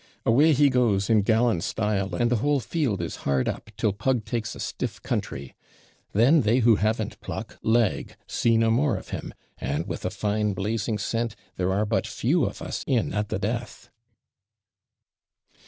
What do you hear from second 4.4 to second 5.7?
a stiff country;